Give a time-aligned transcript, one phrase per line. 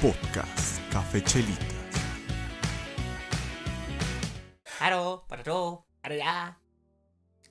[0.00, 1.66] Podcast Café Chelitas.
[4.78, 6.58] Aro, pararó, ya.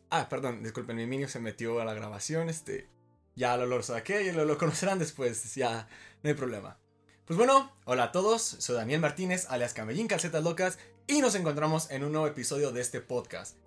[0.09, 2.89] Ah, perdón, disculpen, mi niño se metió a la grabación, este...
[3.35, 5.87] Ya lo, lo saqué y lo, lo conocerán después, ya,
[6.23, 6.79] no hay problema.
[7.25, 11.91] Pues bueno, hola a todos, soy Daniel Martínez, alias Camellín Calcetas Locas, y nos encontramos
[11.91, 13.57] en un nuevo episodio de este podcast.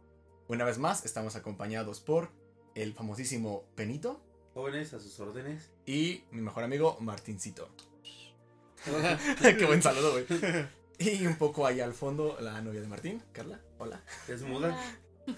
[0.49, 2.33] Una vez más, estamos acompañados por
[2.75, 4.21] el famosísimo Penito
[4.55, 5.71] Jóvenes a sus órdenes.
[5.87, 7.71] y mi mejor amigo Martincito.
[9.43, 10.27] Qué buen saludo, güey.
[10.99, 13.61] Y un poco ahí al fondo la novia de Martín, Carla.
[13.79, 14.03] Hola.
[14.29, 14.77] Es muda.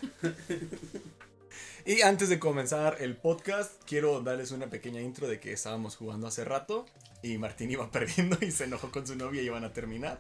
[1.87, 6.27] Y antes de comenzar el podcast, quiero darles una pequeña intro de que estábamos jugando
[6.27, 6.87] hace rato
[7.23, 10.19] y Martín iba perdiendo y se enojó con su novia y iban a terminar.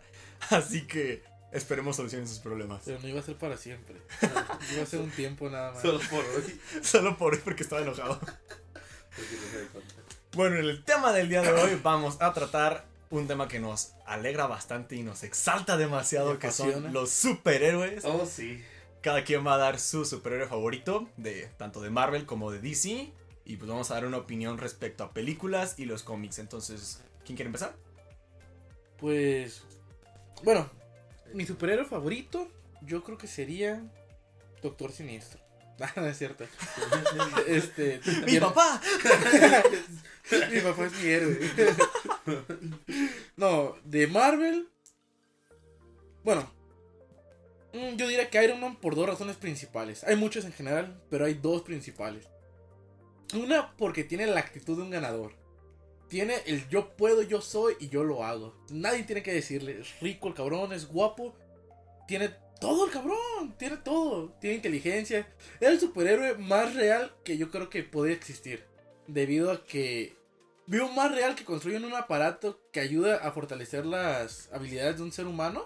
[0.51, 2.83] Así que esperemos solucionen sus problemas.
[2.85, 3.97] Pero no iba a ser para siempre.
[4.75, 5.81] Iba a ser un tiempo nada más.
[5.81, 6.61] Solo por hoy.
[6.83, 8.21] Solo por hoy porque estaba enojado.
[8.21, 9.95] Porque no se da cuenta.
[10.35, 12.85] Bueno, en el tema del día de hoy vamos a tratar
[13.19, 18.05] un tema que nos alegra bastante y nos exalta demasiado, que son los superhéroes.
[18.05, 18.63] Oh, sí.
[19.01, 23.13] Cada quien va a dar su superhéroe favorito, de tanto de Marvel como de DC.
[23.47, 26.39] Y pues vamos a dar una opinión respecto a películas y los cómics.
[26.39, 27.77] Entonces, ¿quién quiere empezar?
[28.99, 29.63] Pues.
[30.43, 30.71] Bueno,
[31.35, 32.49] mi superhéroe favorito,
[32.83, 33.83] yo creo que sería
[34.63, 35.41] Doctor Siniestro.
[35.81, 36.45] Ah, no es cierto.
[37.49, 38.01] Este.
[38.27, 38.81] ¡Mi papá!
[40.53, 41.51] mi papá es mi héroe.
[43.37, 44.69] no, de Marvel.
[46.23, 46.51] Bueno.
[47.73, 50.05] mm, Yo diría que Iron Man por dos razones principales.
[50.05, 52.27] Hay muchos en general, pero hay dos principales.
[53.35, 55.33] Una porque tiene la actitud de un ganador.
[56.09, 58.55] Tiene el yo puedo, yo soy y yo lo hago.
[58.71, 59.81] Nadie tiene que decirle.
[59.81, 61.35] Es rico el cabrón, es guapo.
[62.07, 62.31] Tiene
[62.61, 63.55] todo el cabrón.
[63.59, 64.31] Tiene todo.
[64.41, 65.27] Tiene inteligencia.
[65.61, 68.65] Es el superhéroe más real que yo creo que puede existir.
[69.07, 70.17] Debido a que
[70.67, 75.13] veo más real que construyen un aparato que ayuda a fortalecer las habilidades de un
[75.13, 75.65] ser humano.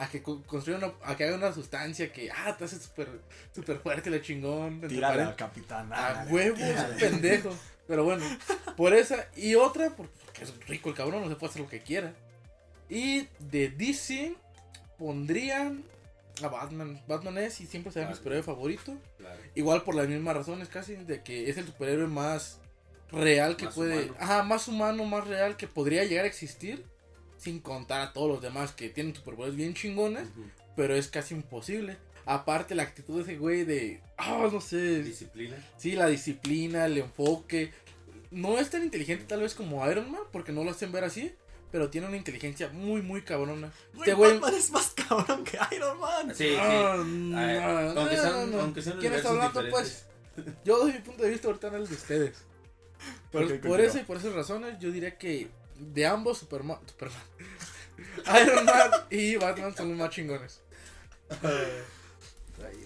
[0.00, 3.08] A que co- construyan una- a que haga una sustancia que ah, te hace súper
[3.52, 4.80] super fuerte, la chingón.
[4.82, 5.36] Tírala, paréntesis.
[5.36, 5.96] capitana.
[6.20, 7.50] A huevo, es un pendejo.
[7.88, 8.24] Pero bueno,
[8.76, 9.26] por esa.
[9.34, 12.12] Y otra, por- porque es rico el cabrón, no se puede hacer lo que quiera.
[12.88, 14.36] Y de DC
[14.98, 15.82] pondrían
[16.42, 17.00] a Batman.
[17.08, 18.96] Batman es y siempre será mi superhéroe favorito.
[19.16, 19.40] Claro.
[19.54, 22.60] Igual por las mismas razones casi, de que es el superhéroe más
[23.10, 24.04] real que Más puede...
[24.04, 24.14] humano.
[24.20, 26.84] Ajá, más humano, más real que podría llegar a existir.
[27.36, 30.28] Sin contar a todos los demás que tienen superpoderes bien chingones.
[30.76, 31.96] Pero es casi imposible.
[32.26, 34.00] Aparte la actitud de ese güey de...
[34.16, 35.02] Ah, no sé.
[35.02, 35.56] Disciplina.
[35.76, 37.72] Sí, la disciplina, el enfoque.
[38.30, 41.32] No es tan inteligente tal vez como Iron Man, porque no lo hacen ver así.
[41.70, 43.72] Pero tiene una inteligencia muy, muy cabrona.
[43.94, 44.32] Güey, Este güey...
[44.34, 46.34] Batman es más cabrón que Iron Man.
[46.34, 46.56] Sí, sí.
[46.58, 46.96] Ah, A
[47.46, 48.60] ver, no, aunque no, sean, no.
[48.60, 50.06] aunque sean ¿Quién está hablando, pues?
[50.64, 52.44] Yo doy mi punto de vista ahorita en el de ustedes.
[53.30, 57.20] Por, eso y por esas razones, yo diría que de ambos, Superman, Superman
[58.42, 60.60] Iron Man y Batman son los más chingones.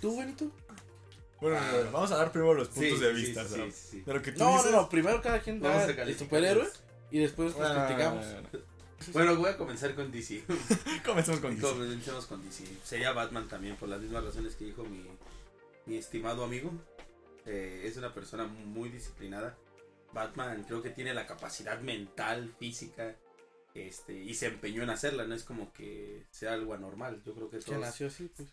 [0.00, 0.50] ¿Tú, Benito?
[1.40, 1.88] Bueno, Ah.
[1.92, 3.44] vamos a dar primero los Sí, puntos de vista.
[3.46, 3.64] sí, ¿no?
[3.66, 4.00] sí, sí.
[4.02, 4.72] De lo que tú No, no, dices.
[4.72, 4.88] no.
[4.88, 6.68] Primero cada quien Vamos da el superhéroe
[7.10, 8.24] y después los Ah, criticamos.
[9.12, 10.44] Bueno, voy a comenzar con DC.
[11.04, 11.68] Comencemos con DC.
[11.68, 12.64] Comencemos con DC.
[12.84, 15.04] Sería Batman también, por las mismas razones que dijo mi,
[15.86, 16.70] mi estimado amigo.
[17.44, 19.56] Eh, es una persona muy disciplinada.
[20.12, 23.16] Batman creo que tiene la capacidad mental, física,
[23.74, 25.24] este, y se empeñó en hacerla.
[25.26, 27.22] No es como que sea algo anormal.
[27.24, 28.48] Yo creo que Que todos, nació así, pues.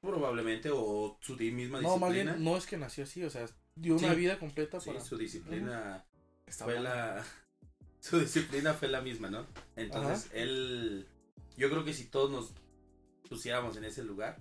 [0.00, 2.32] probablemente, o su misma No, más disciplina.
[2.34, 5.00] bien, no es que nació así, o sea, dio una vida completa Sí, para.
[5.00, 6.04] su disciplina
[6.46, 7.24] Está fue la
[8.00, 9.46] su disciplina fue la misma, ¿no?
[9.76, 11.06] Entonces, él
[11.56, 12.52] yo creo que si todos nos
[13.28, 14.36] pusiéramos en ese lugar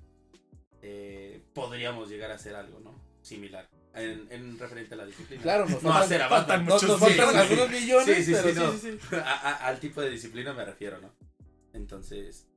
[0.81, 2.93] eh, podríamos llegar a hacer algo, ¿no?
[3.21, 5.41] Similar en, en referente a la disciplina.
[5.41, 7.41] Claro, nos No faltan, hacer a faltan nos, muchos nos faltan millones.
[7.51, 8.71] algunos millones, Sí, sí, pero sí, no.
[8.71, 9.15] sí, sí, sí.
[9.15, 11.11] A- a- al tipo de disciplina me refiero, ¿no?
[11.73, 12.47] Entonces,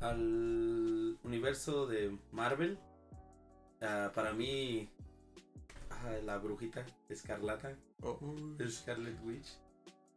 [0.00, 2.78] al universo de Marvel,
[3.82, 4.88] ah, para mí,
[5.90, 8.18] ah, la brujita escarlata Oh.
[8.58, 9.46] es Scarlet Witch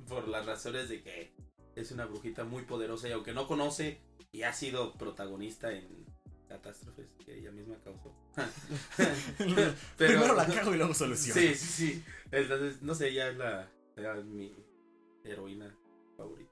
[0.08, 1.32] por las razones de que
[1.76, 4.02] es una brujita muy poderosa y aunque no conoce
[4.34, 6.06] y ha sido protagonista en
[6.50, 8.14] catástrofes que ella misma causó.
[9.98, 11.40] Primero la cago y luego soluciono.
[11.40, 12.04] Sí, sí, sí.
[12.32, 13.72] Entonces, no sé, ella es la,
[14.26, 14.54] mi
[15.24, 15.74] heroína
[16.18, 16.52] favorita.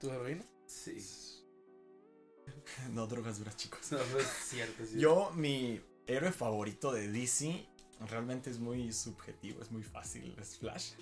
[0.00, 0.44] ¿Tu heroína?
[0.66, 0.96] Sí.
[2.92, 3.92] No drogas duras, chicos.
[3.92, 4.84] No, no es cierto.
[4.86, 4.98] sí.
[4.98, 7.66] Yo, mi héroe favorito de DC
[8.08, 10.92] realmente es muy subjetivo, es muy fácil, es Flash.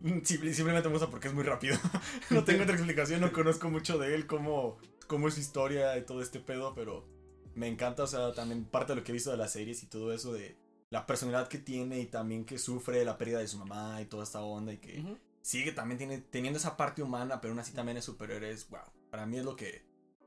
[0.00, 1.76] Mm, simple- simplemente me gusta porque es muy rápido.
[2.30, 6.04] no tengo otra explicación, no conozco mucho de él, cómo, cómo es su historia y
[6.04, 7.06] todo este pedo, pero
[7.54, 9.86] me encanta, o sea, también parte de lo que he visto de las series y
[9.86, 10.56] todo eso de
[10.90, 14.24] la personalidad que tiene y también que sufre la pérdida de su mamá y toda
[14.24, 17.98] esta onda y que sigue también tiene, teniendo esa parte humana, pero aún así también
[17.98, 18.50] es superhéroe.
[18.50, 19.84] Es, wow, para mí es lo que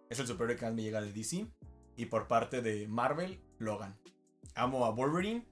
[0.09, 1.47] es el superhéroe que más me llega de DC.
[1.97, 3.97] Y por parte de Marvel, Logan.
[4.53, 5.47] Amo a Wolverine.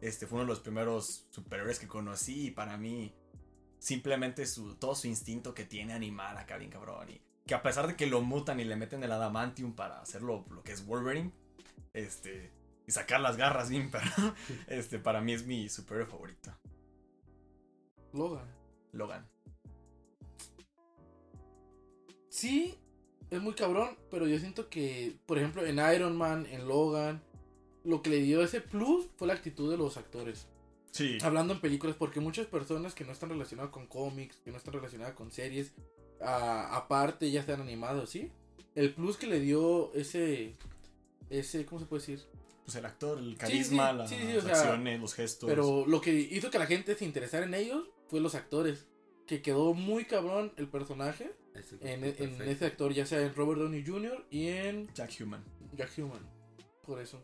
[0.00, 3.14] Este fue uno de los primeros superhéroes que conocí y para mí
[3.80, 7.10] simplemente su, todo su instinto que tiene animal acá bien cabrón.
[7.10, 10.44] Y que a pesar de que lo mutan y le meten el adamantium para hacerlo
[10.50, 11.32] lo que es Wolverine,
[11.94, 12.52] este,
[12.86, 13.90] y sacar las garras bien,
[14.68, 16.54] este, para mí es mi superhéroe favorito.
[18.12, 18.46] Logan.
[18.92, 19.26] Logan.
[22.28, 22.78] Sí,
[23.30, 27.22] es muy cabrón, pero yo siento que, por ejemplo, en Iron Man, en Logan,
[27.82, 30.48] lo que le dio ese plus fue la actitud de los actores.
[30.90, 31.16] Sí.
[31.22, 34.74] Hablando en películas, porque muchas personas que no están relacionadas con cómics, que no están
[34.74, 35.72] relacionadas con series,
[36.20, 38.30] aparte ya están animados, ¿sí?
[38.74, 40.54] El plus que le dio ese,
[41.30, 42.24] ese, ¿cómo se puede decir?
[42.64, 45.48] Pues el actor, el carisma, sí, las sí, sí, o sea, acciones, los gestos.
[45.48, 48.86] Pero lo que hizo que la gente se interesara en ellos fue los actores.
[49.26, 52.42] Que quedó muy cabrón el personaje Es el en, perfecto.
[52.42, 54.26] en ese actor, ya sea en Robert Downey Jr.
[54.30, 55.44] y en Jack Human.
[55.74, 56.26] Jack Human.
[56.82, 57.22] Por eso.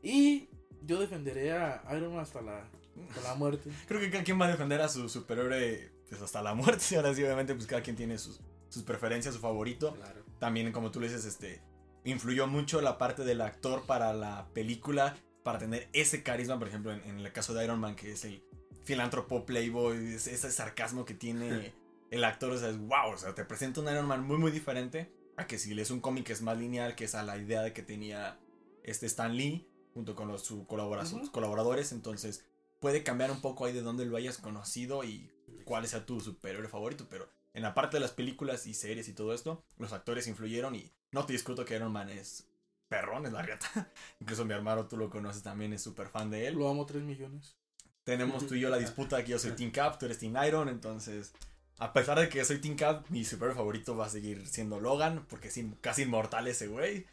[0.00, 0.48] Y
[0.82, 2.70] yo defenderé a Iron Man hasta la,
[3.08, 3.70] hasta la muerte.
[3.86, 6.84] Creo que cada quien va a defender a su superhéroe pues, hasta la muerte.
[6.96, 9.94] Ahora sí, obviamente, pues cada quien tiene sus, sus preferencias, su favorito.
[9.94, 10.24] Claro.
[10.38, 11.62] También, como tú le dices, este,
[12.04, 16.92] influyó mucho la parte del actor para la película, para tener ese carisma, por ejemplo,
[16.92, 18.42] en, en el caso de Iron Man, que es el
[18.84, 21.72] filántropo playboy, es- ese sarcasmo que tiene
[22.10, 24.50] el actor, o sea, es wow, o sea, te presenta un Iron Man muy, muy
[24.52, 27.36] diferente a que si lees un cómic que es más lineal, que es a la
[27.38, 28.38] idea de que tenía
[28.84, 31.20] este Stan Lee, junto con los sus colabora- Ujú.
[31.20, 32.44] sus colaboradores, entonces
[32.84, 35.30] puede cambiar un poco ahí de dónde lo hayas conocido y
[35.64, 39.14] cuál sea tu superhéroe favorito, pero en la parte de las películas y series y
[39.14, 42.46] todo esto, los actores influyeron y no te discuto que Iron Man es
[42.88, 43.90] perrón, es la reta.
[44.20, 46.56] Incluso mi hermano, tú lo conoces también, es súper fan de él.
[46.56, 47.56] Lo amo 3 millones.
[48.02, 50.68] Tenemos tú y yo la disputa que yo soy Team Cap, tú eres Team Iron,
[50.68, 51.32] entonces...
[51.78, 55.24] A pesar de que soy Team Cap, mi superhéroe favorito va a seguir siendo Logan,
[55.26, 57.06] porque es in- casi inmortal ese güey.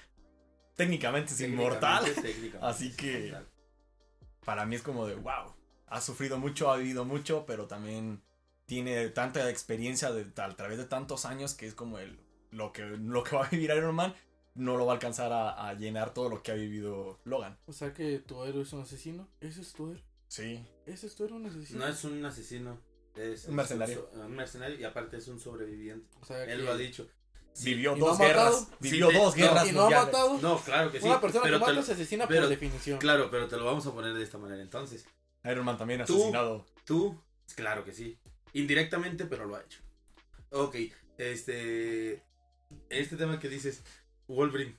[0.75, 2.03] Técnicamente es inmortal.
[2.03, 3.33] Técnicamente, Así que-
[4.45, 5.53] para mí es como de wow.
[5.91, 8.21] Ha sufrido mucho, ha vivido mucho, pero también
[8.65, 12.17] tiene tanta experiencia de, a través de tantos años que es como el
[12.51, 14.13] lo que, lo que va a vivir Iron Man
[14.55, 17.57] no lo va a alcanzar a, a llenar todo lo que ha vivido Logan.
[17.65, 19.29] O sea que tu héroe es un asesino.
[19.39, 20.03] Ese es tu héroe.
[20.27, 20.65] Sí.
[20.85, 21.79] Ese es tu héroe, un asesino.
[21.79, 22.77] No es un asesino.
[23.15, 24.09] Es Un mercenario.
[24.13, 26.07] un, mercenario y aparte es un sobreviviente.
[26.21, 27.07] O sea Él lo ha dicho.
[27.53, 28.67] Sí, Vivió ¿Y no dos guerras.
[28.79, 30.37] Vivió Sí, dos guerras Y no ha matado.
[30.41, 31.05] No, claro que sí.
[31.05, 32.99] Una persona pero que mata lo- es asesina pero- por definición.
[32.99, 35.05] Claro, pero te lo vamos a poner de esta manera entonces.
[35.45, 36.65] Iron Man también Tú- asesinado.
[36.85, 37.19] Tú,
[37.55, 38.17] claro que sí.
[38.53, 39.79] Indirectamente, pero lo ha hecho.
[40.51, 40.75] Ok,
[41.17, 42.23] este.
[42.89, 43.83] Este tema que dices,
[44.27, 44.75] Wolverine.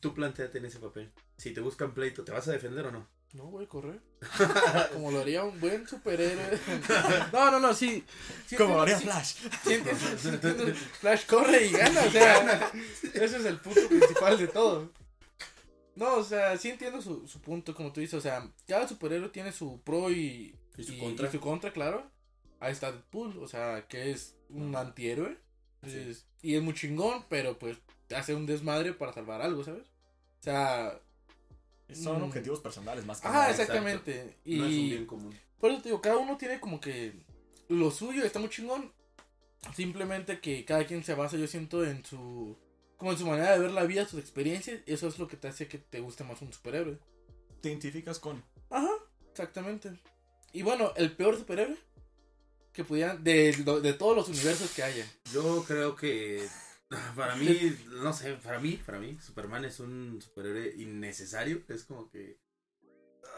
[0.00, 1.10] Tú planteate en ese papel.
[1.36, 3.08] Si te buscan pleito, ¿te vas a defender o no?
[3.32, 4.00] No, voy a correr.
[4.92, 6.58] Como lo haría un buen superhéroe.
[7.32, 8.04] No, no, no, sí.
[8.46, 9.34] sí Como lo haría Flash.
[9.34, 10.66] sí- sí entiendo- sí entiendo.
[11.00, 12.72] Flash corre y gana, o sea.
[13.14, 14.92] Ese es el punto principal de todo.
[16.00, 18.14] No, o sea, sí entiendo su, su punto, como tú dices.
[18.14, 21.28] O sea, cada superhéroe tiene su pro y, Y su contra.
[21.28, 22.10] y su contra, claro.
[22.58, 25.36] Ahí está Deadpool, o sea, que es un antihéroe.
[25.86, 26.16] Sí.
[26.42, 27.76] Y es muy chingón, pero pues
[28.16, 29.86] hace un desmadre para salvar algo, ¿sabes?
[30.40, 30.98] O sea,
[31.92, 32.24] Son Mm.
[32.24, 33.50] objetivos personales más que ah, nada.
[33.50, 33.72] exacto.
[33.74, 34.36] exactamente.
[34.44, 35.38] Y No es un bien común.
[35.58, 37.12] por eso te digo, cada uno tiene como que
[37.68, 38.92] lo suyo, está muy chingón.
[39.74, 42.56] Simplemente que cada quien se basa, yo siento, en su.
[43.00, 44.82] Como en su manera de ver la vida, sus experiencias.
[44.84, 46.98] Eso es lo que te hace que te guste más un superhéroe.
[47.62, 48.44] Te identificas con.
[48.68, 48.90] Ajá,
[49.30, 49.98] exactamente.
[50.52, 51.78] Y bueno, el peor superhéroe
[52.74, 53.24] que pudieran.
[53.24, 55.10] De, de todos los universos que haya.
[55.32, 56.46] Yo creo que
[57.16, 61.62] para mí, no sé, para mí, para mí, Superman es un superhéroe innecesario.
[61.68, 62.38] Es como que.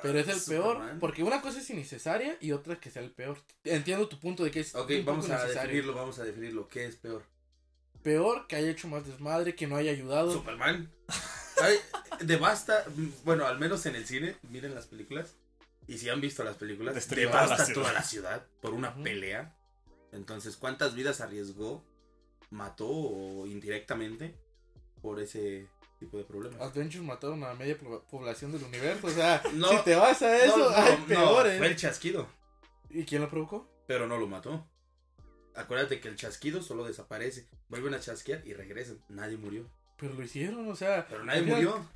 [0.02, 0.74] Pero es el peor.
[0.74, 0.98] Superman.
[0.98, 3.38] Porque una cosa es innecesaria y otra que sea el peor.
[3.62, 4.74] Entiendo tu punto de que es.
[4.74, 6.66] Ok, vamos a definirlo, vamos a definirlo.
[6.66, 7.30] ¿Qué es peor?
[8.02, 10.32] Peor que haya hecho más desmadre, que no haya ayudado.
[10.32, 10.90] Superman.
[11.60, 11.76] Ay,
[12.20, 12.84] devasta,
[13.24, 15.34] bueno, al menos en el cine, miren las películas.
[15.86, 17.80] Y si han visto las películas, Destruye toda la devasta ciudad.
[17.82, 19.56] toda la ciudad por una pelea.
[20.12, 21.84] Entonces, ¿cuántas vidas arriesgó,
[22.50, 24.34] mató o indirectamente
[25.00, 25.68] por ese
[25.98, 26.60] tipo de problemas?
[26.60, 29.06] Adventures mataron a la media po- población del universo.
[29.06, 31.58] O sea, No, si te vas a eso, No, no, hay no, peores.
[31.58, 32.28] fue el chasquido,
[32.90, 33.68] ¿Y quién lo provocó?
[33.86, 34.66] pero no lo mató.
[35.54, 37.46] Acuérdate que el chasquido solo desaparece.
[37.72, 39.02] Vuelven a chasquear y regresan.
[39.08, 39.66] Nadie murió.
[39.96, 41.06] Pero lo hicieron, o sea.
[41.08, 41.88] Pero nadie murió.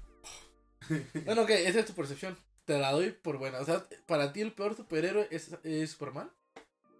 [1.25, 2.39] Bueno, ok, esa es tu percepción.
[2.65, 3.59] Te la doy por buena.
[3.59, 6.31] O sea, para ti el peor superhéroe es, es Superman.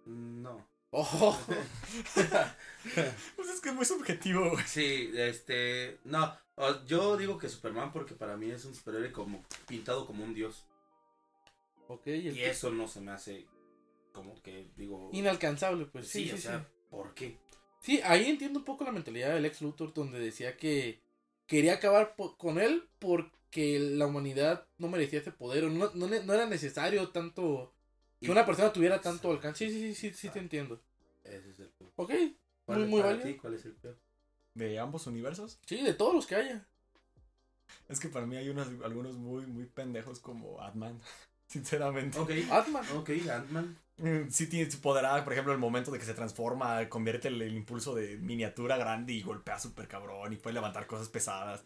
[0.05, 0.67] No.
[0.91, 1.39] Oh,
[2.15, 4.63] Pues es que es muy subjetivo, güey.
[4.67, 5.99] Sí, este.
[6.03, 6.37] No,
[6.85, 10.67] yo digo que Superman porque para mí es un superhéroe como pintado como un dios.
[11.87, 13.47] ok, y eso no se me hace
[14.11, 15.09] como que digo.
[15.13, 16.41] Inalcanzable, pues sí, sí, o sí.
[16.43, 17.39] sea, ¿por qué?
[17.87, 20.99] Sí, ahí entiendo un poco la mentalidad del ex Luthor, donde decía que
[21.45, 26.33] quería acabar con él porque la humanidad no merecía ese poder, o no, no, no
[26.33, 27.71] era necesario tanto
[28.19, 29.69] que una persona tuviera tanto alcance.
[29.69, 30.81] Sí, sí, sí, sí, sí te entiendo.
[31.23, 31.93] Ese es el punto.
[31.95, 32.11] Ok,
[32.65, 33.29] ¿Cuál muy, muy para válido.
[33.29, 33.37] ti?
[33.37, 33.97] ¿Cuál es el peor?
[34.53, 35.57] ¿De ambos universos?
[35.65, 36.67] Sí, de todos los que haya.
[37.87, 40.99] Es que para mí hay unos, algunos muy, muy pendejos como Atman.
[41.47, 42.19] Sinceramente.
[42.19, 42.31] Ok.
[42.51, 42.85] Atman.
[42.95, 43.77] Ok, Ant-Man.
[43.97, 47.29] Mm, Sí tiene su poder, ah, por ejemplo, el momento de que se transforma, convierte
[47.29, 51.65] el, el impulso de miniatura grande y golpea súper cabrón y puede levantar cosas pesadas.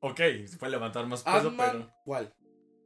[0.00, 1.92] Ok, se puede levantar más peso, pero...
[2.04, 2.34] ¿cuál?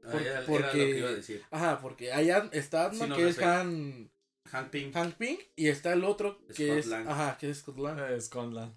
[0.04, 1.42] Ah, Por- era, era porque- lo que iba a decir.
[1.50, 3.38] Ajá, porque allá está Atman, Sí, no, que es.
[3.38, 4.10] Han,
[4.50, 4.92] Hank Pym.
[4.92, 6.86] Hank Pym, y está el otro que Scott es.
[6.86, 7.08] Lang.
[7.08, 7.98] Ajá, que es Scott Lang.
[7.98, 8.74] Eh, Scotland.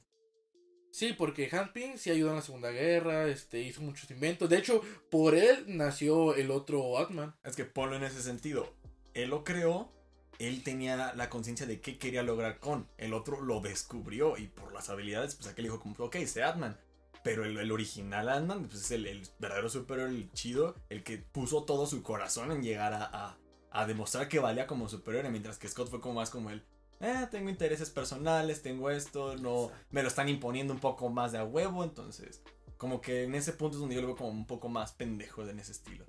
[0.96, 4.50] Sí, porque Hank Pym sí ayudó en la Segunda Guerra, este, hizo muchos inventos.
[4.50, 7.36] De hecho, por él nació el otro Atman.
[7.44, 8.74] Es que ponlo en ese sentido.
[9.14, 9.92] Él lo creó,
[10.40, 12.88] él tenía la conciencia de qué quería lograr con.
[12.98, 16.80] El otro lo descubrió y por las habilidades, pues aquel dijo como, ok, sé Atman.
[17.26, 21.18] Pero el, el original Atman, pues es el, el verdadero superior, el chido, el que
[21.18, 23.38] puso todo su corazón en llegar a, a,
[23.72, 26.64] a demostrar que valía como superior, mientras que Scott fue como más como él.
[27.00, 31.40] Eh, tengo intereses personales, tengo esto, no, me lo están imponiendo un poco más de
[31.40, 32.42] a huevo, entonces,
[32.78, 35.46] como que en ese punto es donde yo lo veo como un poco más pendejo
[35.46, 36.06] de en ese estilo.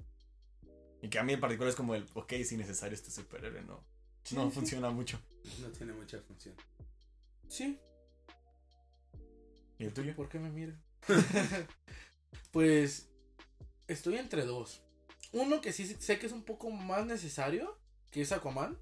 [1.03, 3.85] Y que a mí en particular es como el, ok, es innecesario este superhéroe, no,
[4.33, 5.21] no funciona mucho.
[5.61, 6.55] No tiene mucha función.
[7.49, 7.79] Sí,
[9.79, 10.15] ¿Y el tuyo?
[10.15, 10.75] ¿por qué me mira?
[12.51, 13.09] pues
[13.89, 14.83] estoy entre dos.
[15.33, 17.79] Uno que sí sé que es un poco más necesario,
[18.11, 18.79] que es Aquaman.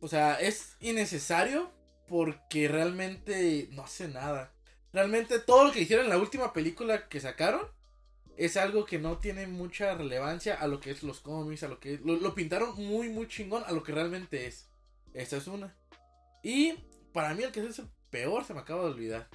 [0.00, 1.70] O sea, es innecesario
[2.08, 4.52] porque realmente no hace nada.
[4.92, 7.66] Realmente todo lo que hicieron en la última película que sacaron
[8.36, 11.80] es algo que no tiene mucha relevancia a lo que es los cómics, a lo
[11.80, 14.68] que lo, lo pintaron muy muy chingón a lo que realmente es.
[15.14, 15.74] Esta es una.
[16.42, 16.74] Y
[17.12, 19.28] para mí el que es el peor se me acaba de olvidar.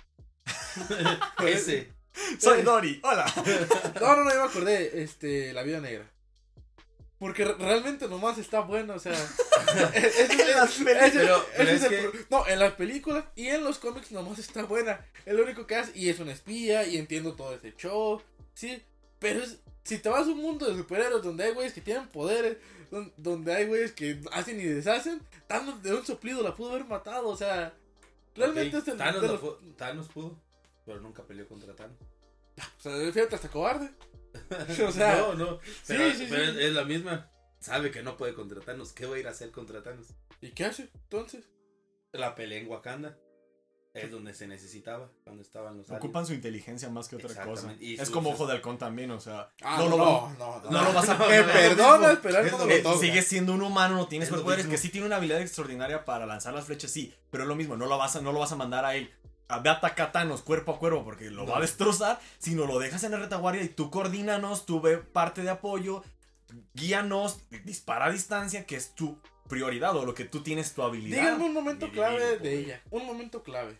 [1.45, 1.93] Ese.
[2.39, 3.25] Soy Dory, hola.
[3.99, 6.09] No, no, no, yo me acordé, este, La Vida Negra.
[7.21, 9.13] Porque re- realmente nomás está bueno, o sea.
[12.31, 15.05] No, en las películas y en los cómics nomás está buena.
[15.25, 15.91] Es lo único que hace.
[15.97, 18.21] Y es una espía y entiendo todo ese show.
[18.55, 18.81] Sí,
[19.19, 22.07] pero es- si te vas a un mundo de superhéroes donde hay güeyes que tienen
[22.07, 22.57] poderes,
[22.89, 26.85] don- donde hay güeyes que hacen y deshacen, Thanos de un soplido la pudo haber
[26.85, 27.71] matado, o sea.
[28.35, 28.97] Realmente Ok, es el.
[28.97, 30.35] Thanos, los- pu- Thanos pudo,
[30.87, 31.97] pero nunca peleó contra Thanos.
[32.79, 33.91] o sea, fíjate, hasta cobarde.
[34.87, 35.59] O sea, no, no.
[35.87, 36.59] Pero, sí, pero sí.
[36.61, 37.29] Es, la misma.
[37.59, 38.91] Sabe que no puede contra Thanos.
[38.93, 40.07] ¿Qué va a ir a hacer contra Thanos?
[40.41, 41.45] ¿y qué hace entonces?
[42.11, 43.17] La pelea en Wakanda.
[43.93, 46.01] Es donde se necesitaba cuando estaban los aliens.
[46.01, 47.75] Ocupan su inteligencia más que otra cosa.
[47.77, 49.49] Y Es como Ojo de Halcón también, o sea.
[49.61, 52.39] Ah, no, lo va- no, no lo vas a no, me no, no, perdonas, pero
[52.39, 52.89] Es no lo lo mismo.
[52.93, 53.01] toca.
[53.05, 54.71] Sigue siendo un humano, no tienes Es lo superpoderes, mismo.
[54.71, 57.75] que sí tiene una habilidad extraordinaria para lanzar las flechas, sí, pero es lo mismo,
[57.75, 59.11] no lo vas a, no lo vas a mandar a él.
[59.51, 63.03] A ve a Thanos cuerpo a cuerpo porque lo va a destrozar, sino lo dejas
[63.03, 66.03] en la retaguardia y tú coordínanos, tú ve parte de apoyo,
[66.73, 69.17] guíanos, dispara a distancia, que es tu
[69.49, 71.19] prioridad o lo que tú tienes tu habilidad.
[71.21, 72.81] Díganme un momento clave de ella.
[72.89, 73.77] Un momento clave.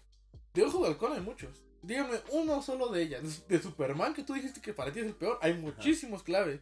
[0.54, 1.50] De Ojo de Halcón hay muchos.
[1.82, 3.20] Díganme uno solo de ella.
[3.48, 6.62] De Superman, que tú dijiste que para ti es el peor, hay muchísimos clave.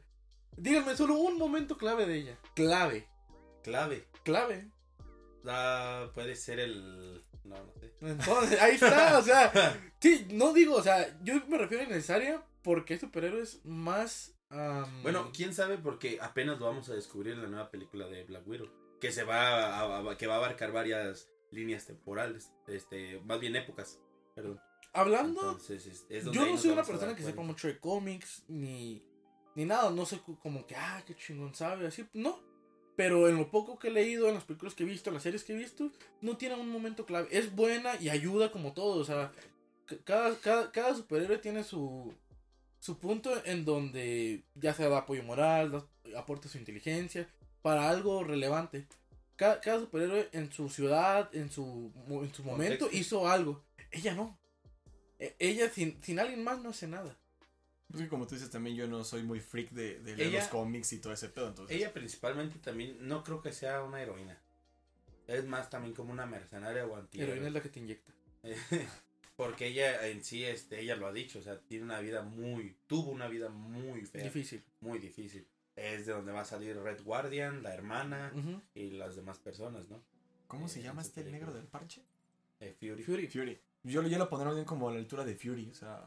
[0.55, 2.37] Díganme solo un momento clave de ella.
[2.53, 3.07] Clave.
[3.63, 4.05] Clave.
[4.23, 4.69] Clave.
[5.45, 7.23] Ah, puede ser el.
[7.50, 7.91] No, no sé.
[8.01, 9.51] Entonces, ahí está, o sea.
[10.01, 14.34] Sí, no digo, o sea, yo me refiero a innecesaria porque hay superhéroes más.
[14.50, 18.24] am, Bueno, quién sabe porque apenas lo vamos a descubrir en la nueva película de
[18.24, 18.70] Black Widow.
[19.01, 22.51] Que se va a, a- que va a abarcar varias líneas temporales.
[22.68, 24.00] Este, más bien épocas.
[24.36, 24.60] Perdón.
[24.94, 28.46] hablando Entonces, es, es donde Yo no soy una persona que sepa mucho de cómics,
[28.48, 29.03] ni,
[29.56, 32.39] ni nada, no sé como que, ah, qué chingón sabe, así, no.
[33.00, 35.24] Pero en lo poco que he leído, en las películas que he visto, en las
[35.24, 35.89] series que he visto,
[36.20, 37.29] no tiene un momento clave.
[37.32, 39.32] Es buena y ayuda como todo, o sea,
[40.03, 42.13] cada, cada, cada superhéroe tiene su,
[42.82, 47.29] su punto en donde ya sea da apoyo moral, da- aporta su inteligencia,
[47.62, 48.86] para algo relevante.
[49.38, 52.89] Cada, cada superhéroe en su ciudad, en su, en su momento, Contexto.
[53.15, 53.63] hizo algo.
[53.91, 54.38] Ella no.
[55.20, 57.18] E- Ella sin, sin alguien más no hace nada.
[57.93, 60.39] Es que como tú dices también yo no soy muy freak de, de leer Ella-
[60.41, 61.75] los cómics y todo ese pedo, entonces.
[61.75, 64.38] Ella principalmente también, no creo que sea una heroína.
[65.27, 67.31] Es más también como una mercenaria o antihéroe.
[67.31, 68.13] Heroína es la que te inyecta.
[69.36, 72.75] Porque ella en sí, este, ella lo ha dicho, o sea, tiene una vida muy,
[72.88, 74.62] tuvo una vida muy fea, Difícil.
[74.81, 75.48] muy difícil.
[75.77, 78.34] Es de donde va a salir Red Guardian, la hermana
[78.75, 80.03] y las demás personas, ¿no?
[80.48, 81.38] ¿Cómo se Eh, llama este película.
[81.48, 82.03] negro del parche?
[82.60, 83.01] Eh, Fury.
[83.03, 83.27] Fury.
[83.27, 83.60] Fury.
[83.84, 86.03] Yo, yo lo pondría bien como a la altura de Fury, o sea.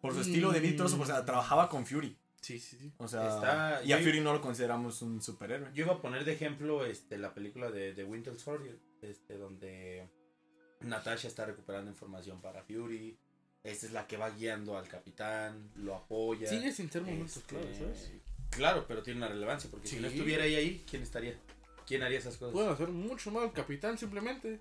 [0.00, 2.16] Por su estilo de eso, o sea, trabajaba con Fury.
[2.40, 2.90] Sí, sí, sí.
[2.96, 5.70] O sea, Está- y a yo- Fury no lo consideramos un superhéroe.
[5.74, 10.08] Yo iba a poner de ejemplo este, la película de, de Winter Soldier, este, donde
[10.80, 13.18] Natasha está recuperando información para Fury.
[13.62, 16.48] Esta es la que va guiando al capitán, lo apoya.
[16.48, 18.10] Sigue sin ser momentos Este, claros, ¿sabes?
[18.48, 21.38] Claro, pero tiene una relevancia, porque si no estuviera ella ahí, ¿quién estaría?
[21.86, 22.54] ¿Quién haría esas cosas?
[22.54, 24.60] Pueden hacer mucho mal al capitán simplemente.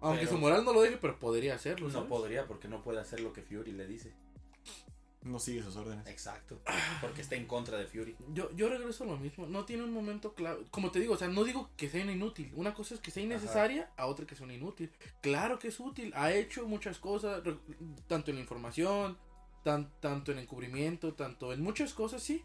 [0.00, 1.88] Aunque Pero- su moral no lo deje, pero podría hacerlo.
[1.88, 2.08] no ¿sabes?
[2.08, 4.12] podría, porque no puede hacer lo que Fury le dice.
[5.22, 6.06] No sigue sus órdenes.
[6.06, 6.60] Exacto.
[7.00, 8.16] Porque está en contra de Fury.
[8.32, 9.46] Yo, yo regreso a lo mismo.
[9.46, 10.64] No tiene un momento clave.
[10.70, 12.52] Como te digo, o sea, no digo que sea una inútil.
[12.56, 14.90] Una cosa es que sea innecesaria, a otra que sea una inútil.
[15.20, 16.12] Claro que es útil.
[16.16, 17.42] Ha hecho muchas cosas,
[18.08, 19.16] tanto en la información,
[19.62, 22.42] tan, tanto en encubrimiento, tanto en muchas cosas, sí.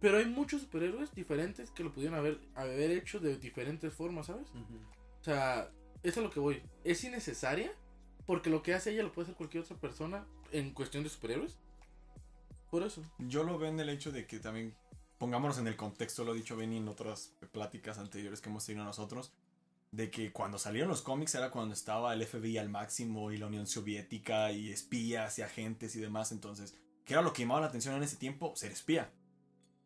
[0.00, 4.48] Pero hay muchos superhéroes diferentes que lo pudieron haber, haber hecho de diferentes formas, ¿sabes?
[5.20, 5.70] O sea,
[6.02, 6.62] eso es a lo que voy.
[6.84, 7.72] Es innecesaria
[8.26, 11.56] porque lo que hace ella lo puede hacer cualquier otra persona en cuestión de superhéroes.
[12.76, 13.02] Por eso.
[13.16, 14.76] Yo lo veo en el hecho de que también,
[15.16, 18.84] pongámonos en el contexto, lo he dicho Benny en otras pláticas anteriores que hemos tenido
[18.84, 19.32] nosotros,
[19.92, 23.46] de que cuando salieron los cómics era cuando estaba el FBI al máximo y la
[23.46, 27.68] Unión Soviética y espías y agentes y demás, entonces, ¿qué era lo que llamaba la
[27.68, 28.54] atención en ese tiempo?
[28.56, 29.10] Ser espía.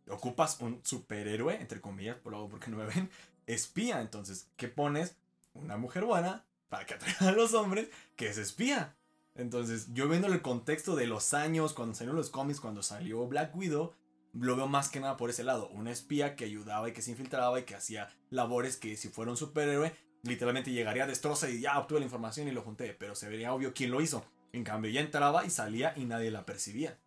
[0.09, 3.09] Ocupas un superhéroe, entre comillas, por lo porque no me ven,
[3.47, 5.15] espía, entonces, ¿qué pones?
[5.55, 8.97] Una mujer buena para que atraiga a los hombres que es espía.
[9.41, 13.55] Entonces, yo viendo el contexto de los años, cuando salieron los cómics, cuando salió Black
[13.57, 13.93] Widow,
[14.35, 15.69] lo veo más que nada por ese lado.
[15.71, 19.31] Una espía que ayudaba y que se infiltraba y que hacía labores que si fuera
[19.31, 19.93] un superhéroe,
[20.23, 22.95] literalmente llegaría a destroza y ya obtuve la información y lo junté.
[22.99, 24.25] Pero se vería obvio quién lo hizo.
[24.53, 26.99] En cambio, ya entraba y salía y nadie la percibía.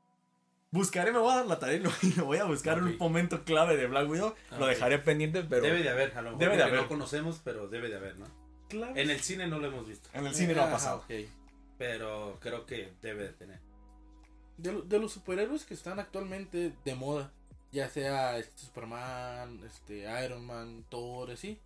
[0.72, 1.80] Buscaré, me voy a dar la tarea y
[2.18, 2.86] lo, voy a buscar Ok.
[2.86, 4.34] un momento clave de Black Widow.
[4.58, 6.82] Lo dejaré pendiente, pero Debe de haber, a lo mejor Debe de haber.
[6.82, 8.26] no conocemos, pero debe de haber, ¿no?
[8.70, 8.96] Claro.
[8.96, 10.98] En el cine no lo hemos visto, en el cine no ha Ajá, pasado.
[11.08, 11.12] ok.
[11.84, 13.60] Pero creo que debe de tener.
[14.58, 17.34] De, lo- de los superhéroes que están actualmente de moda,
[17.74, 21.60] ya sea este, Superman, este, Iron Man, Thor, así,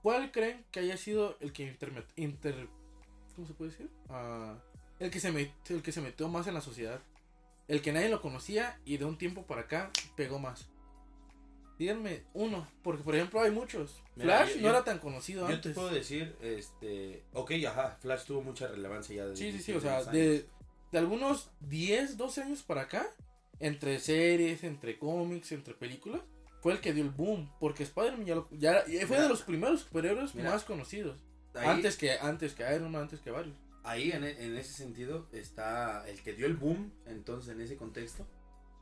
[0.00, 2.68] ¿cuál creen que haya sido el que interme- inter,
[3.34, 3.90] ¿cómo se puede decir?
[4.08, 4.54] Ah,
[5.00, 7.00] el que se met- el que se metió más en la sociedad,
[7.66, 10.68] el que nadie lo conocía y de un tiempo para acá pegó más.
[11.78, 14.02] Díganme uno, porque por ejemplo hay muchos.
[14.16, 15.74] Mira, Flash yo- no yo- era tan conocido Yo te antes.
[15.74, 19.36] puedo decir, este, ok, ajá, Flash tuvo mucha relevancia ya.
[19.36, 20.46] Sí, sí, sí, desde o sea, de,
[20.90, 23.06] de algunos 10, 12 años para acá,
[23.60, 26.20] entre series, entre cómics, entre películas,
[26.60, 29.22] fue el que dio el boom, porque Spider-Man ya, lo- ya fue Mira.
[29.22, 30.50] de los primeros superhéroes Mira.
[30.50, 31.16] más conocidos.
[31.54, 33.56] Ahí, Antes que antes que Iron Man, antes que varios.
[33.84, 37.76] ahí en, e- en ese sentido está el que dio el boom, entonces en ese
[37.76, 38.26] contexto,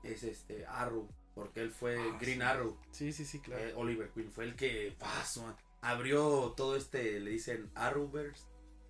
[0.03, 2.42] es este Arrow, porque él fue Ah, Green sí.
[2.42, 2.77] Arrow.
[2.90, 3.62] Sí, sí, sí, claro.
[3.62, 8.42] Eh, Oliver Queen fue el que pasó, abrió todo este, le dicen Arrowverse,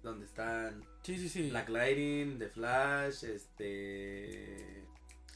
[0.05, 1.51] donde están sí, sí, sí.
[1.51, 4.85] Black Lightning, The Flash, este,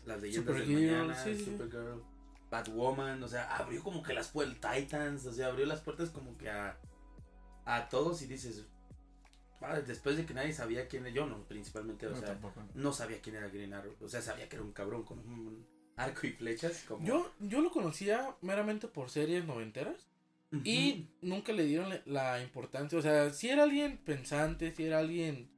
[0.07, 1.45] las leyendas del Supergirl, mañana, sí.
[1.45, 2.03] Supergirl,
[2.49, 6.39] Batwoman, o sea, abrió como que las puertas, Titans, o sea, abrió las puertas como
[6.39, 6.79] que a,
[7.65, 8.67] a todos y dices,
[9.61, 12.63] "Ah, después de que nadie sabía quién era yo, no, principalmente, o No, sea, tampoco.
[12.75, 16.27] no sabía quién era Green Arrow, o sea, sabía que era un cabrón un arco
[16.27, 17.07] y flechas, como...
[17.07, 20.09] Yo, yo lo conocía meramente por series noventeras
[20.65, 22.99] y nunca le dieron la- importancia.
[22.99, 25.49] O sea, si era alguien pensante, si era alguien,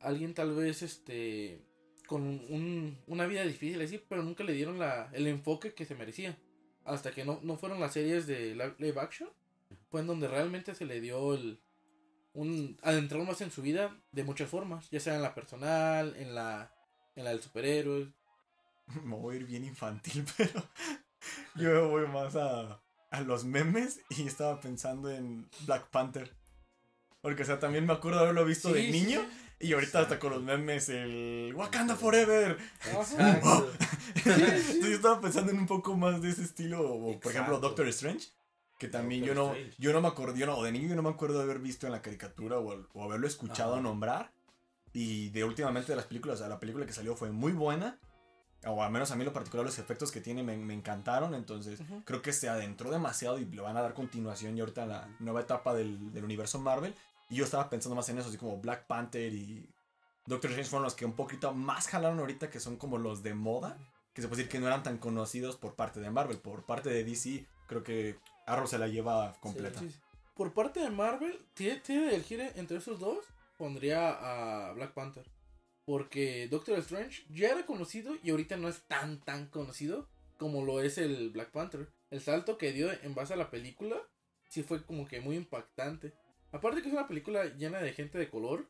[0.00, 1.60] alguien tal vez este
[2.06, 5.94] con un, una vida difícil así, pero nunca le dieron la, el enfoque que se
[5.94, 6.36] merecía.
[6.84, 9.28] Hasta que no, no fueron las series de live action,
[9.90, 11.58] fue en donde realmente se le dio el
[12.34, 16.34] un adentrar más en su vida de muchas formas, ya sea en la personal, en
[16.34, 16.72] la
[17.16, 18.08] en la del superhéroe.
[19.04, 20.62] Me voy a ir bien infantil, pero
[21.56, 26.30] yo me voy más a, a los memes y estaba pensando en Black Panther.
[27.22, 29.68] Porque, o sea, también me acuerdo de haberlo visto de Sí, sí, niño sí.
[29.68, 30.28] y ahorita hasta Exacto.
[30.28, 32.58] con los memes el Wakanda Forever.
[32.92, 33.72] Exacto.
[34.16, 37.58] Entonces yo estaba pensando en un poco más de ese estilo, o, por ejemplo.
[37.60, 38.28] Doctor Strange.
[38.78, 39.74] Que también yo no, Strange.
[39.78, 41.86] yo no me acuerdo, yo no, de niño yo no me acuerdo de haber visto
[41.86, 43.82] en la caricatura o, o haberlo escuchado Ajá.
[43.82, 44.32] nombrar.
[44.92, 47.98] Y de últimamente de las películas, o sea, la película que salió fue muy buena.
[48.66, 51.34] O al menos a mí lo particular los efectos que tiene me, me encantaron.
[51.34, 54.88] Entonces creo que se adentró demasiado y le van a dar continuación ya ahorita en
[54.88, 56.94] la nueva etapa del, del universo Marvel.
[57.28, 59.68] Y yo estaba pensando más en eso, así como Black Panther y
[60.26, 63.34] Doctor Strange fueron los que un poquito más jalaron ahorita, que son como los de
[63.34, 63.76] moda.
[64.14, 66.38] Que se puede decir que no eran tan conocidos por parte de Marvel.
[66.38, 69.80] Por parte de DC, creo que Arrow se la lleva completa.
[69.80, 69.98] Sí, sí.
[70.34, 73.24] Por parte de Marvel, si he de elegir entre esos dos,
[73.56, 75.24] pondría a Black Panther.
[75.84, 80.80] Porque Doctor Strange ya era conocido y ahorita no es tan tan conocido como lo
[80.80, 81.88] es el Black Panther.
[82.10, 83.96] El salto que dio en base a la película
[84.48, 86.12] sí fue como que muy impactante.
[86.52, 88.68] Aparte que es una película llena de gente de color,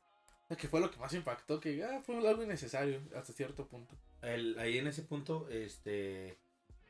[0.58, 3.94] que fue lo que más impactó, que ah, fue algo innecesario hasta cierto punto.
[4.22, 6.38] Ahí en ese punto, este,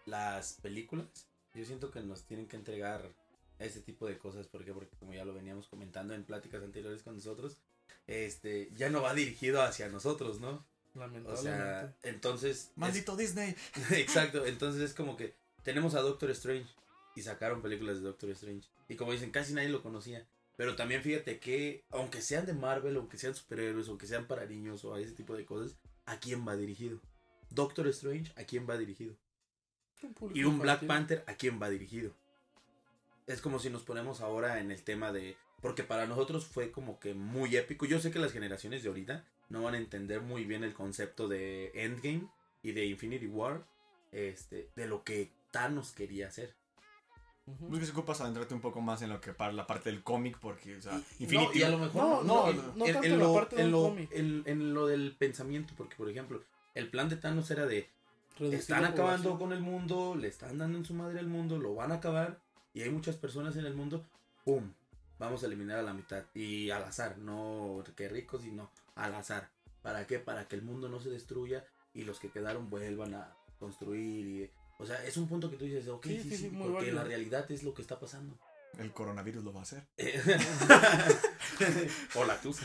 [0.07, 1.07] las películas,
[1.55, 3.13] yo siento que nos tienen que entregar
[3.59, 4.47] este tipo de cosas.
[4.47, 4.73] ¿Por qué?
[4.73, 7.59] Porque como ya lo veníamos comentando en pláticas anteriores con nosotros,
[8.07, 10.67] este, ya no va dirigido hacia nosotros, ¿no?
[10.95, 11.43] O Lamentablemente.
[11.43, 12.57] sea, entonces...
[12.57, 13.55] es- Maldito Disney.
[13.91, 16.69] Exacto, entonces es como que tenemos a Doctor Strange
[17.17, 18.69] y sacaron películas de Doctor Strange.
[18.89, 20.27] Y como dicen, casi nadie lo conocía.
[20.57, 24.85] Pero también fíjate que, aunque sean de Marvel, aunque sean superhéroes, aunque sean para niños
[24.85, 27.01] o a ese tipo de cosas, ¿a quién va dirigido?
[27.51, 29.17] Doctor Strange, ¿a quién va dirigido?
[30.33, 30.87] Y un Black.
[30.87, 32.15] Panther, ¿a quién va dirigido?
[33.27, 35.37] Es como si nos ponemos ahora en el tema de...
[35.65, 37.87] Porque para nosotros fue como que muy épico.
[37.87, 41.27] Yo sé que las generaciones de ahorita no van a entender muy bien el concepto
[41.27, 42.29] de Endgame
[42.63, 43.65] y de Infinity War.
[44.13, 46.55] Este, de lo que Thanos quería hacer.
[47.47, 47.69] Ujú.
[47.69, 50.03] Pues que se ocupas adentrarte un poco más en lo que para la parte del
[50.03, 52.87] cómic, porque, o sea, Y- Infinity no, y a lo mejor No, no, en- no
[52.87, 54.11] en- tanto en en la lo- parte de en un lo- cómic.
[54.13, 56.43] en- en lo del pensamiento, porque por ejemplo,
[56.75, 57.89] el plan de Thanos era de
[58.39, 61.75] Reducir están acabando con el mundo, le están dando en su madre al mundo, lo
[61.75, 62.39] van a acabar
[62.75, 64.05] y hay muchas personas en el mundo,
[64.45, 64.73] ¡pum!
[65.25, 69.15] Vamos a eliminar a la mitad y al azar, no que ricos y no, al
[69.15, 69.51] azar.
[69.83, 70.19] ¿Para qué?
[70.19, 74.51] Para que el mundo no se destruya y los que quedaron vuelvan a construir y
[74.79, 76.63] o sea, es un punto que tú dices, ok, Sí, sí, sí, sí, sí, muy
[76.65, 76.95] porque válido.
[76.97, 78.37] la realidad es lo que está pasando.
[78.79, 79.87] el coronavirus lo va a hacer.
[82.17, 82.65] o la tusa.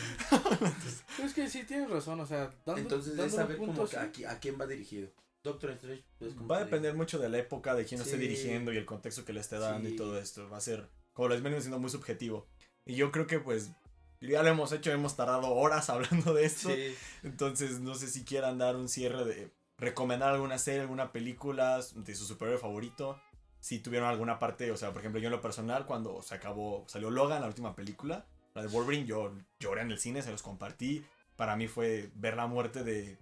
[1.24, 4.08] Es que sí tienes razón, o sea, dando, Entonces es saber punto como que así,
[4.08, 5.10] a, qui- a quién va dirigido.
[5.44, 8.18] Doctor Strange, pues, como Va a depender mucho de la época, de quién lo esté
[8.18, 9.94] dirigiendo y el contexto que le esté dando Sí.
[9.94, 10.50] y todo esto.
[10.50, 10.90] Va a ser,
[11.20, 12.48] como les vengo diciendo, muy subjetivo.
[12.86, 13.72] Y yo creo que pues
[14.22, 16.70] ya lo hemos hecho, hemos tardado horas hablando de esto.
[16.70, 16.96] Sí.
[17.24, 22.16] Entonces no sé si quieran dar un cierre de recomendar alguna serie, alguna película de
[22.16, 23.20] su superhéroe favorito.
[23.60, 26.86] Si tuvieron alguna parte, o sea, por ejemplo, yo en lo personal, cuando se acabó,
[26.88, 30.42] salió Logan, la última película, la de Wolverine, yo lloré en el cine, se los
[30.42, 31.04] compartí.
[31.36, 33.18] Para mí fue ver la muerte de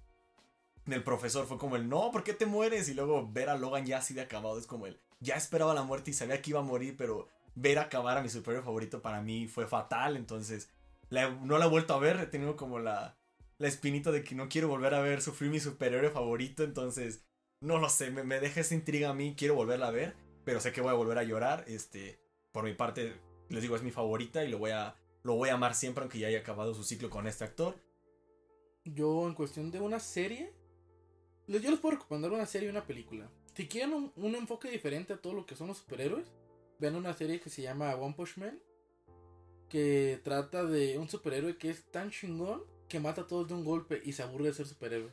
[0.86, 2.90] del profesor, fue como el, no, ¿por qué te mueres?
[2.90, 5.82] Y luego ver a Logan ya así de acabado, es como el, ya esperaba la
[5.82, 9.22] muerte y sabía que iba a morir, pero ver acabar a mi superhéroe favorito para
[9.22, 10.70] mí fue fatal, entonces
[11.10, 13.18] no la he vuelto a ver, he tenido como la,
[13.58, 17.26] la espinita de que no quiero volver a ver sufrir mi superhéroe favorito, entonces
[17.60, 20.16] no lo sé, me, me deja esa intriga a mí, quiero volverla a ver,
[20.46, 22.20] pero sé que voy a volver a llorar, este,
[22.52, 23.16] por mi parte,
[23.50, 26.20] les digo, es mi favorita y lo voy a, lo voy a amar siempre aunque
[26.20, 27.76] ya haya acabado su ciclo con este actor.
[28.84, 30.54] yo en cuestión de una serie,
[31.48, 33.28] yo les puedo recomendar una serie y una película.
[33.56, 36.28] Si quieren un, un enfoque diferente a todo lo que son los superhéroes,
[36.80, 38.60] vean una serie que se llama One Punch Man,
[39.70, 43.66] que trata de un superhéroe que es tan chingón que mata a todos de un
[43.66, 45.12] golpe y se aburre de ser superhéroe.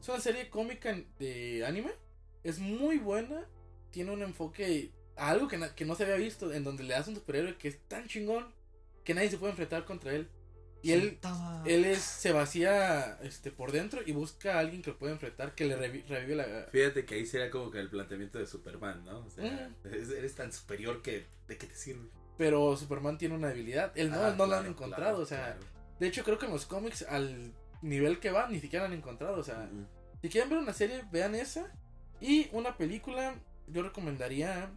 [0.00, 1.92] Es una serie cómica de anime.
[2.42, 3.48] Es muy buena.
[3.90, 6.52] Tiene un enfoque a algo que, que no se había visto.
[6.52, 8.46] En donde le das un superhéroe que es tan chingón
[9.04, 10.28] que nadie se puede enfrentar contra él.
[10.84, 11.18] Y él,
[11.64, 15.54] él es, se vacía este, por dentro y busca a alguien que lo pueda enfrentar.
[15.54, 16.66] Que le revi- revive la.
[16.70, 19.20] Fíjate que ahí sería como que el planteamiento de Superman, ¿no?
[19.20, 19.86] O sea, Mm.
[19.88, 22.08] eres, tan superior que ¿de qué te sirve?
[22.36, 23.92] Pero Superman tiene una debilidad.
[23.96, 25.02] Él no, Ah, no la han encontrado.
[25.04, 25.60] claro, o sea, claro.
[26.00, 28.98] de hecho, creo que en los cómics, al nivel que va, ni siquiera la han
[28.98, 29.38] encontrado.
[29.38, 29.86] O sea, Mm.
[30.22, 31.70] Si quieren ver una serie, vean esa.
[32.20, 33.34] Y una película,
[33.68, 34.70] yo recomendaría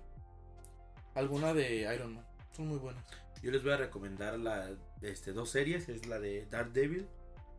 [1.15, 2.25] alguna de Iron Man.
[2.55, 3.03] Son muy buenas.
[3.41, 4.69] Yo les voy a recomendar la,
[5.01, 7.07] este, dos series, es la de Daredevil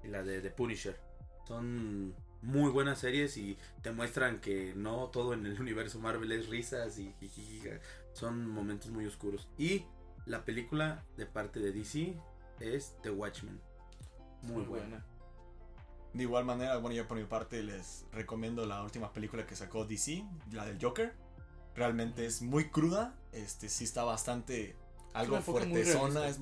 [0.03, 0.99] y la de The Punisher.
[1.47, 6.49] Son muy buenas series y te muestran que no todo en el universo Marvel es
[6.49, 7.15] risas y
[8.13, 9.49] son momentos muy oscuros.
[9.57, 9.85] Y
[10.27, 12.15] la película de parte de DC
[12.61, 13.61] es The Watchmen.
[14.43, 15.05] Muy, buena.
[16.13, 19.85] De igual manera, bueno, yo por mi parte les recomiendo la última película que sacó
[19.85, 21.15] DC, la del Joker.
[21.75, 24.77] Realmente es muy cruda, este sí está bastante
[25.21, 26.39] algo fuertezona, es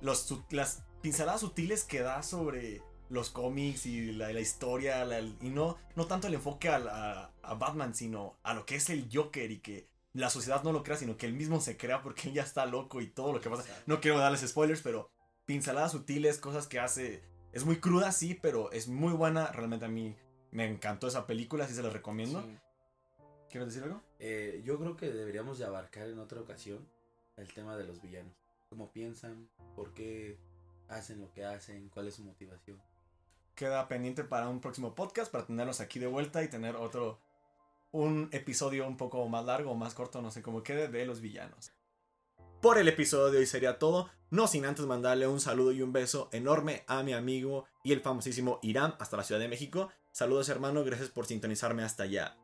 [0.00, 5.48] los las pinceladas sutiles que da sobre los cómics y la, la historia la- y
[5.50, 9.08] no no tanto el enfoque a, la- a Batman, sino a lo que es el
[9.12, 12.28] Joker y que la sociedad no lo crea, sino que él mismo se crea porque
[12.28, 13.64] él ya está loco y todo lo que pasa.
[13.86, 15.10] No quiero darles spoilers, pero
[15.46, 17.22] pinceladas sutiles, cosas que hace.
[17.52, 19.50] Es muy cruda, sí, pero es muy buena.
[19.52, 20.14] Realmente a mí
[20.50, 22.42] me encantó esa película, sí se la recomiendo.
[22.42, 22.58] Sí.
[23.50, 24.02] ¿Quieres decir algo?
[24.18, 26.86] Eh, yo creo que deberíamos de abarcar en otra ocasión
[27.38, 28.34] el tema de los villanos.
[28.68, 30.38] Cómo piensan, por qué
[30.88, 32.80] hacen lo que hacen, cuál es su motivación.
[33.54, 37.20] Queda pendiente para un próximo podcast, para tenerlos aquí de vuelta y tener otro.
[37.90, 41.20] Un episodio un poco más largo o más corto, no sé cómo quede, de los
[41.20, 41.72] villanos.
[42.60, 45.92] Por el episodio de hoy sería todo, no sin antes mandarle un saludo y un
[45.92, 49.90] beso enorme a mi amigo y el famosísimo Irán hasta la Ciudad de México.
[50.12, 52.36] Saludos hermano, gracias por sintonizarme hasta allá.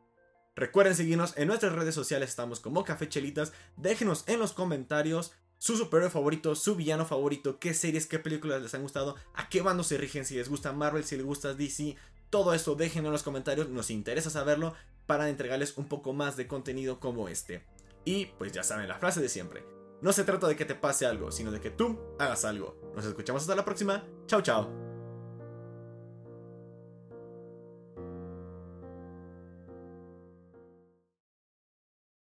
[0.55, 3.51] Recuerden seguirnos en nuestras redes sociales, estamos como Café Chelitas.
[3.75, 8.73] Déjenos en los comentarios su superhéroe favorito, su villano favorito, qué series, qué películas les
[8.73, 11.95] han gustado, a qué bando se rigen, si les gusta Marvel, si les gusta DC,
[12.29, 14.73] Todo esto déjenlo en los comentarios, nos interesa saberlo
[15.05, 17.63] para entregarles un poco más de contenido como este.
[18.03, 19.65] Y pues ya saben la frase de siempre.
[20.01, 22.77] No se trata de que te pase algo, sino de que tú hagas algo.
[22.95, 24.05] Nos escuchamos hasta la próxima.
[24.27, 24.84] Chao, chao.